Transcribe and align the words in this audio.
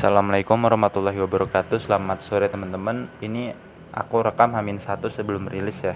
Assalamualaikum 0.00 0.56
warahmatullahi 0.64 1.20
wabarakatuh. 1.20 1.76
Selamat 1.76 2.24
sore 2.24 2.48
teman-teman. 2.48 3.12
Ini 3.20 3.52
aku 3.92 4.24
rekam 4.24 4.56
Hamin 4.56 4.80
satu 4.80 5.12
sebelum 5.12 5.44
rilis 5.44 5.76
ya. 5.84 5.92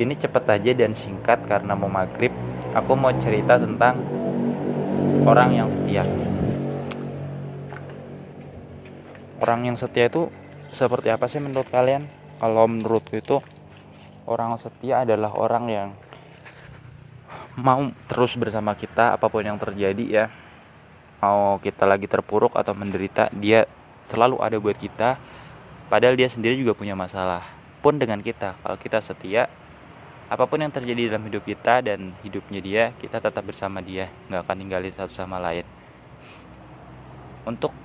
Ini 0.00 0.16
cepet 0.16 0.48
aja 0.48 0.72
dan 0.72 0.96
singkat 0.96 1.44
karena 1.44 1.76
mau 1.76 1.92
maghrib. 1.92 2.32
Aku 2.72 2.96
mau 2.96 3.12
cerita 3.20 3.60
tentang 3.60 4.00
Orang 5.28 5.52
yang 5.52 5.68
setia. 5.68 6.08
Orang 9.44 9.68
yang 9.68 9.76
setia 9.76 10.08
itu 10.08 10.32
Seperti 10.72 11.12
apa 11.12 11.28
sih 11.28 11.44
menurut 11.44 11.68
kalian? 11.68 12.08
Kalau 12.40 12.64
menurutku 12.64 13.20
itu 13.20 13.44
Orang 14.24 14.56
setia 14.56 15.04
adalah 15.04 15.36
orang 15.36 15.68
yang 15.68 15.88
Mau 17.60 17.92
terus 18.08 18.40
bersama 18.40 18.72
kita 18.72 19.12
Apa 19.12 19.28
pun 19.28 19.44
yang 19.44 19.60
terjadi 19.60 20.04
ya 20.08 20.26
mau 21.22 21.60
kita 21.62 21.84
lagi 21.84 22.08
terpuruk 22.08 22.56
atau 22.56 22.72
menderita 22.72 23.30
dia 23.34 23.68
selalu 24.08 24.40
ada 24.40 24.56
buat 24.60 24.76
kita. 24.76 25.16
Padahal 25.88 26.16
dia 26.16 26.26
sendiri 26.26 26.56
juga 26.58 26.72
punya 26.74 26.96
masalah 26.96 27.44
pun 27.84 28.00
dengan 28.00 28.20
kita. 28.24 28.56
Kalau 28.64 28.78
kita 28.80 28.98
setia 29.04 29.46
apa 30.24 30.48
pun 30.48 30.56
yang 30.56 30.72
terjadi 30.72 31.12
dalam 31.12 31.28
hidup 31.28 31.44
kita 31.44 31.84
dan 31.84 32.16
hidupnya 32.24 32.60
dia 32.64 32.82
kita 32.96 33.20
tetap 33.20 33.44
bersama 33.44 33.84
dia. 33.84 34.08
Nggak 34.32 34.42
akan 34.48 34.56
tinggalin 34.56 34.94
satu 34.96 35.12
sama 35.12 35.36
lain. 35.36 35.68
Untuk 37.44 37.76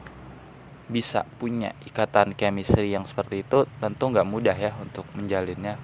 bisa 0.89 1.27
punya 1.37 1.75
ikatan 1.85 2.33
chemistry 2.33 2.95
yang 2.95 3.05
seperti 3.05 3.45
itu 3.45 3.69
tentu 3.77 4.09
nggak 4.09 4.25
mudah 4.25 4.55
ya 4.55 4.71
untuk 4.79 5.05
menjalinnya. 5.13 5.77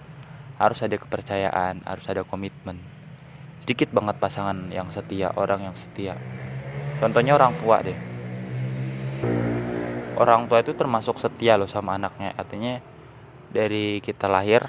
Harus 0.55 0.79
ada 0.87 0.95
kepercayaan 0.95 1.83
harus 1.83 2.07
ada 2.07 2.23
komitmen. 2.23 2.79
Sedikit 3.61 3.91
banget 3.91 4.15
pasangan 4.21 4.71
yang 4.71 4.87
setia 4.93 5.35
orang 5.35 5.67
yang 5.67 5.75
setia 5.75 6.15
contohnya 7.05 7.37
orang 7.37 7.53
tua 7.61 7.85
deh. 7.85 7.93
Orang 10.17 10.49
tua 10.49 10.65
itu 10.65 10.73
termasuk 10.73 11.21
setia 11.21 11.53
loh 11.53 11.69
sama 11.69 11.93
anaknya. 11.93 12.33
Artinya 12.33 12.81
dari 13.53 14.01
kita 14.01 14.25
lahir 14.25 14.65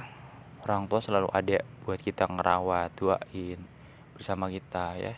orang 0.68 0.84
tua 0.84 1.00
selalu 1.00 1.32
ada 1.32 1.64
buat 1.88 1.96
kita 1.96 2.28
ngerawat 2.28 2.92
doain 2.92 3.56
bersama 4.12 4.52
kita 4.52 5.00
ya. 5.00 5.16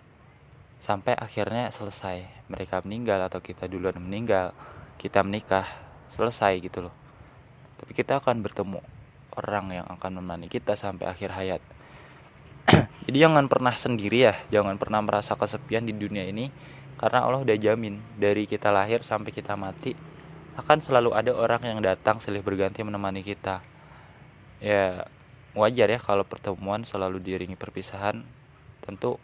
Sampai 0.78 1.18
akhirnya 1.18 1.74
selesai. 1.74 2.22
Mereka 2.46 2.86
meninggal 2.86 3.18
atau 3.26 3.42
kita 3.42 3.66
duluan 3.66 3.98
meninggal 3.98 4.54
kita 5.02 5.26
menikah 5.26 5.66
selesai 6.14 6.54
gitu 6.62 6.86
loh. 6.86 6.94
Tapi 7.82 7.98
kita 7.98 8.22
akan 8.22 8.46
bertemu 8.46 8.78
orang 9.34 9.82
yang 9.82 9.86
akan 9.90 10.22
menemani 10.22 10.46
kita 10.46 10.78
sampai 10.78 11.10
akhir 11.10 11.34
hayat. 11.34 11.62
Jadi 13.10 13.16
jangan 13.18 13.50
pernah 13.50 13.74
sendiri 13.74 14.18
ya. 14.22 14.34
Jangan 14.54 14.78
pernah 14.78 15.02
merasa 15.02 15.34
kesepian 15.34 15.82
di 15.82 15.98
dunia 15.98 16.22
ini 16.22 16.77
karena 16.98 17.24
Allah 17.24 17.40
udah 17.46 17.56
jamin 17.56 18.02
dari 18.18 18.44
kita 18.44 18.74
lahir 18.74 19.06
sampai 19.06 19.30
kita 19.30 19.54
mati 19.54 19.94
akan 20.58 20.82
selalu 20.82 21.14
ada 21.14 21.30
orang 21.30 21.62
yang 21.62 21.78
datang 21.78 22.18
silih 22.18 22.42
berganti 22.42 22.82
menemani 22.82 23.22
kita. 23.22 23.62
Ya 24.58 25.06
wajar 25.54 25.86
ya 25.86 26.02
kalau 26.02 26.26
pertemuan 26.26 26.82
selalu 26.82 27.22
diiringi 27.22 27.54
perpisahan 27.54 28.26
tentu 28.82 29.22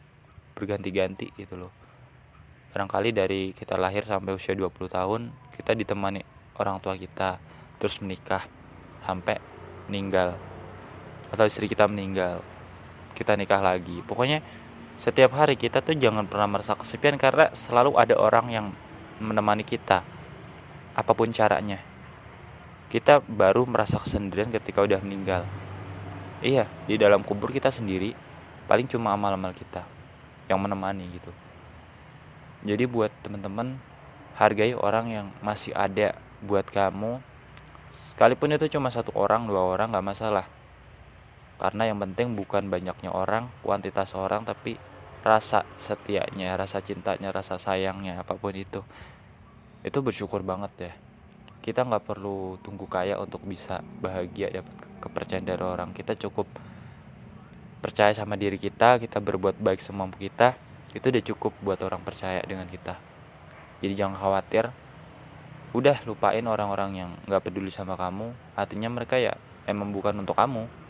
berganti-ganti 0.55 1.35
gitu 1.35 1.59
loh. 1.59 1.75
Barangkali 2.71 3.11
dari 3.11 3.51
kita 3.51 3.75
lahir 3.75 4.07
sampai 4.07 4.39
usia 4.39 4.55
20 4.55 4.71
tahun 4.87 5.35
kita 5.59 5.75
ditemani 5.75 6.23
orang 6.63 6.79
tua 6.79 6.95
kita 6.95 7.43
terus 7.83 7.99
menikah 7.99 8.47
sampai 9.03 9.43
meninggal 9.91 10.39
atau 11.35 11.45
istri 11.51 11.67
kita 11.67 11.91
meninggal 11.91 12.39
kita 13.19 13.35
nikah 13.35 13.59
lagi. 13.59 14.07
Pokoknya 14.07 14.39
setiap 15.03 15.35
hari 15.35 15.59
kita 15.59 15.83
tuh 15.83 15.99
jangan 15.99 16.25
pernah 16.31 16.47
merasa 16.59 16.79
kesepian 16.79 17.19
karena 17.19 17.51
selalu 17.53 17.99
ada 17.99 18.15
orang 18.15 18.47
yang 18.51 18.67
menemani 19.19 19.67
kita 19.67 20.07
apa 20.95 21.13
pun 21.13 21.31
caranya. 21.35 21.83
Kita 22.89 23.19
baru 23.27 23.67
merasa 23.67 23.99
kesendirian 23.99 24.55
ketika 24.55 24.87
udah 24.87 25.03
meninggal. 25.03 25.43
Iya 26.45 26.71
di 26.87 26.95
dalam 26.95 27.27
kubur 27.27 27.51
kita 27.51 27.75
sendiri 27.75 28.15
paling 28.71 28.87
cuma 28.87 29.17
amal-amal 29.17 29.51
kita 29.51 29.83
yang 30.47 30.63
menemani 30.63 31.11
gitu. 31.11 31.33
Jadi 32.65 32.85
buat 32.89 33.11
teman-teman 33.21 33.77
hargai 34.39 34.73
orang 34.79 35.07
yang 35.11 35.27
masih 35.43 35.75
ada 35.75 36.17
buat 36.41 36.65
kamu. 36.71 37.19
Sekalipun 38.15 38.55
itu 38.55 38.71
cuma 38.79 38.95
satu 38.95 39.11
orang 39.19 39.51
dua 39.51 39.63
orang 39.75 39.91
nggak 39.91 40.07
masalah 40.07 40.47
karena 41.59 41.87
yang 41.87 41.99
penting 42.03 42.35
bukan 42.35 42.67
banyaknya 42.67 43.15
orang 43.15 43.47
kuantitas 43.63 44.13
orang 44.19 44.43
tapi 44.43 44.75
rasa 45.25 45.65
setianya 45.81 46.53
rasa 46.61 46.85
cintanya 46.85 47.33
rasa 47.33 47.57
sayangnya 47.57 48.21
apa 48.21 48.37
pun 48.37 48.53
itu. 48.53 48.85
Itu 49.81 50.05
bersyukur 50.05 50.45
banget 50.45 50.73
ya. 50.77 50.93
Kita 51.65 51.89
nggak 51.89 52.05
perlu 52.05 52.61
tunggu 52.61 52.85
kaya 52.85 53.17
untuk 53.17 53.41
bisa 53.49 53.81
bahagia 54.05 54.53
dapat 54.53 54.77
kepercayaan 55.01 55.49
dari 55.49 55.65
orang. 55.65 55.97
Kita 55.97 56.13
cukup 56.19 56.45
percaya 57.81 58.13
sama 58.17 58.37
diri 58.37 58.57
kita 58.57 58.97
kita 58.97 59.21
berbuat 59.21 59.61
baik 59.61 59.85
semampu 59.85 60.17
kita 60.17 60.57
itu 60.97 61.05
udah 61.05 61.21
cukup 61.21 61.53
buat 61.65 61.81
orang 61.81 62.05
percaya 62.05 62.45
dengan 62.45 62.69
kita. 62.69 63.01
Jadi 63.81 63.95
jangan 63.97 64.21
khawatir. 64.21 64.69
Udah 65.75 65.99
lupain 66.07 66.45
orang-orang 66.47 66.91
yang 66.95 67.11
nggak 67.27 67.49
peduli 67.49 67.73
sama 67.73 67.97
kamu. 67.97 68.31
Artinya 68.55 68.93
mereka 68.93 69.17
ya 69.17 69.35
emang 69.65 69.91
bukan 69.91 70.21
untuk 70.21 70.37
kamu 70.37 70.84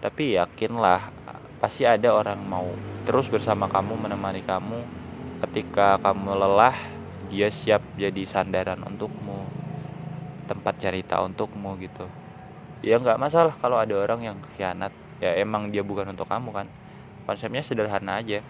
tapi 0.00 0.36
yakinlah 0.36 1.12
pasti 1.56 1.88
ada 1.88 2.12
orang 2.12 2.38
mau 2.44 2.68
terus 3.08 3.30
bersama 3.32 3.70
kamu 3.70 3.96
menemani 3.96 4.44
kamu. 4.44 4.82
Ketika 5.46 6.00
kamu 6.00 6.32
lelah 6.36 6.76
dia 7.28 7.50
siap 7.52 7.82
jadi 7.98 8.22
sandaran 8.24 8.80
untukmu 8.84 9.44
tempat 10.46 10.78
cerita 10.78 11.20
untukmu 11.20 11.74
gitu. 11.82 12.06
Ya 12.86 13.02
nggak 13.02 13.18
masalah 13.18 13.54
kalau 13.58 13.76
ada 13.82 13.94
orang 13.98 14.22
yang 14.22 14.38
khianat. 14.54 14.94
Ya 15.18 15.34
emang 15.36 15.72
dia 15.72 15.82
bukan 15.82 16.12
untuk 16.12 16.28
kamu 16.28 16.54
kan? 16.54 16.66
Konsepnya 17.26 17.64
sederhana 17.64 18.22
aja. 18.22 18.40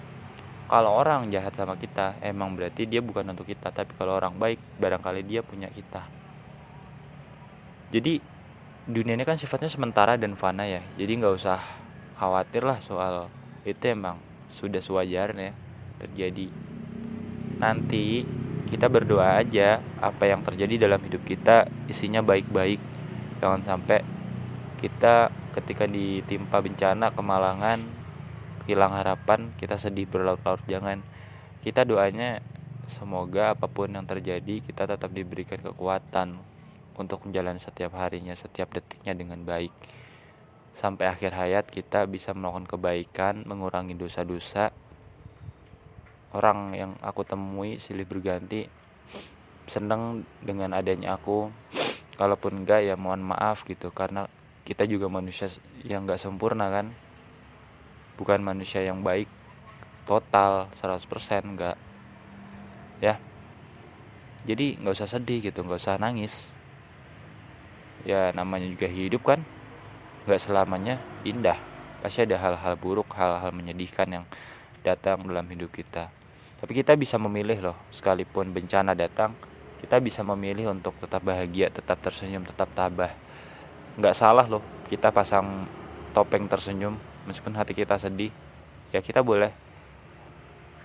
Kalau 0.67 0.99
orang 0.99 1.31
jahat 1.31 1.55
sama 1.55 1.79
kita 1.79 2.19
emang 2.21 2.59
berarti 2.59 2.85
dia 2.85 3.01
bukan 3.01 3.23
untuk 3.33 3.49
kita. 3.49 3.71
Tapi 3.73 3.95
kalau 3.97 4.19
orang 4.19 4.35
baik 4.37 4.59
barangkali 4.83 5.23
dia 5.25 5.41
punya 5.41 5.71
kita. 5.71 6.05
Jadi 7.95 8.36
dunia 8.87 9.19
ini 9.19 9.27
kan 9.27 9.35
sifatnya 9.35 9.67
sementara 9.67 10.15
dan 10.15 10.39
fana 10.39 10.63
ya. 10.63 10.79
Jadi 10.95 11.19
nggak 11.19 11.35
usah 11.35 11.59
khawatir 12.23 12.63
lah 12.63 12.79
soal 12.79 13.27
itu 13.67 13.83
emang 13.91 14.23
sudah 14.47 14.79
sewajarnya 14.79 15.51
terjadi. 15.99 16.47
Nanti 17.59 18.23
kita 18.71 18.87
berdoa 18.87 19.43
aja 19.43 19.83
apa 19.99 20.31
yang 20.31 20.47
terjadi 20.47 20.87
dalam 20.87 21.03
hidup 21.03 21.27
kita 21.27 21.67
isinya 21.91 22.23
baik-baik. 22.23 22.79
Jangan 23.43 23.67
sampai 23.67 24.07
kita 24.79 25.35
ketika 25.59 25.91
ditimpa 25.91 26.63
bencana 26.63 27.11
kemalangan 27.11 27.83
hilang 28.71 28.95
harapan 28.95 29.51
kita 29.59 29.83
sedih 29.83 30.07
berlarut-larut 30.07 30.63
jangan. 30.71 31.03
Kita 31.67 31.83
doanya 31.83 32.39
semoga 32.87 33.59
apa 33.59 33.67
pun 33.67 33.91
yang 33.91 34.07
terjadi 34.07 34.63
kita 34.63 34.87
tetap 34.87 35.11
diberikan 35.11 35.59
kekuatan 35.59 36.39
untuk 36.97 37.29
menjalani 37.29 37.61
setiap 37.61 37.93
harinya, 38.01 38.33
setiap 38.33 38.73
detiknya 38.73 39.13
dengan 39.13 39.45
baik. 39.45 39.73
Sampai 40.77 41.09
akhir 41.09 41.33
hayat 41.33 41.65
kita 41.69 42.05
bisa 42.09 42.37
melakukan 42.37 42.69
kebaikan, 42.69 43.35
mengurangi 43.49 43.97
dosa-dosa. 43.97 44.73
Orang 46.37 46.77
yang 46.77 46.93
aku 47.01 47.25
temui 47.25 47.81
silih 47.81 48.05
berganti 48.05 48.69
senang 49.69 50.25
dengan 50.45 50.77
adanya 50.77 51.17
aku. 51.17 51.49
Kalaupun 52.17 52.65
enggak 52.65 52.85
ya 52.85 52.97
mohon 52.97 53.25
maaf 53.25 53.65
gitu 53.69 53.93
karena 53.93 54.29
kita 54.65 54.89
juga 54.89 55.09
manusia 55.09 55.49
yang 55.85 56.05
enggak 56.05 56.21
sempurna 56.21 56.69
kan. 56.73 56.93
Bukan 58.17 58.41
manusia 58.41 58.81
yang 58.85 59.05
baik 59.05 59.29
total 60.09 60.73
100% 60.77 61.05
enggak. 61.45 61.77
Ya. 63.01 63.21
Jadi 64.49 64.81
nggak 64.81 64.95
usah 64.97 65.09
sedih 65.09 65.41
gitu, 65.45 65.65
nggak 65.65 65.81
usah 65.83 66.01
nangis 66.01 66.56
ya 68.07 68.31
namanya 68.31 68.71
juga 68.71 68.87
hidup 68.87 69.27
kan? 69.27 69.43
Nggak 70.25 70.41
selamanya 70.41 71.03
indah. 71.27 71.59
Pasti 71.99 72.23
ada 72.23 72.39
hal-hal 72.39 72.79
buruk 72.79 73.11
hal-hal 73.19 73.51
menyedihkan 73.51 74.07
yang 74.07 74.25
datang 74.87 75.27
dalam 75.27 75.43
hidup 75.51 75.75
kita. 75.75 76.07
Tapi 76.63 76.73
kita 76.73 76.95
bisa 76.95 77.19
memilih 77.19 77.59
loh 77.59 77.77
sekalipun 77.91 78.55
bencana 78.55 78.95
datang 78.95 79.35
kita 79.77 80.01
bisa 80.01 80.25
memilih 80.25 80.73
untuk 80.73 80.97
tetap 80.97 81.21
bahagia 81.21 81.69
tetap 81.69 82.01
tersenyum 82.01 82.47
tetap 82.47 82.71
tabah. 82.73 83.13
Nggak 84.01 84.15
salah 84.17 84.47
loh 84.49 84.65
kita 84.89 85.13
pasang 85.13 85.69
topeng 86.17 86.49
tersenyum 86.49 86.97
meskipun 87.29 87.59
hati 87.59 87.77
kita 87.77 88.01
sedih 88.01 88.33
ya 88.95 89.03
kita 89.05 89.21
boleh 89.21 89.53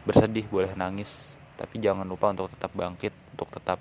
bersedih 0.03 0.43
boleh 0.49 0.73
nangis. 0.75 1.29
Tapi 1.55 1.77
jangan 1.77 2.09
lupa 2.09 2.33
untuk 2.33 2.49
tetap 2.51 2.73
bangkit 2.73 3.13
untuk 3.37 3.47
tetap 3.53 3.77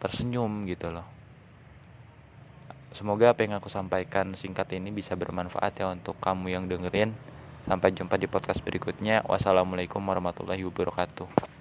tersenyum 0.00 0.64
gitu 0.64 0.88
loh 0.88 1.19
Semoga 2.90 3.30
apa 3.30 3.46
yang 3.46 3.54
aku 3.54 3.70
sampaikan 3.70 4.34
singkat 4.34 4.66
ini 4.74 4.90
bisa 4.90 5.14
bermanfaat 5.14 5.78
ya 5.78 5.86
untuk 5.94 6.18
kamu 6.18 6.50
yang 6.50 6.64
dengerin. 6.66 7.14
Sampai 7.70 7.94
jumpa 7.94 8.18
di 8.18 8.26
podcast 8.26 8.66
berikutnya. 8.66 9.22
Wassalamualaikum 9.30 10.02
warahmatullahi 10.02 10.66
wabarakatuh. 10.66 11.59